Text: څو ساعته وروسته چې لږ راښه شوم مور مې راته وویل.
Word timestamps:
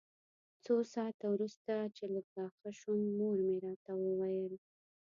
څو 0.63 0.75
ساعته 0.93 1.25
وروسته 1.33 1.71
چې 1.95 2.03
لږ 2.13 2.25
راښه 2.37 2.69
شوم 2.79 2.99
مور 3.17 3.37
مې 3.47 3.57
راته 3.65 3.91
وویل. 3.97 4.55